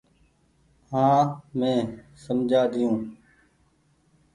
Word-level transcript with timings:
هآنٚ 0.89 1.29
مينٚ 1.59 1.91
سمجهآ 2.23 2.63
ۮيو 2.71 2.91